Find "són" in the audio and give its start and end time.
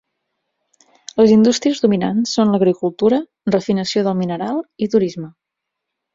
2.39-2.55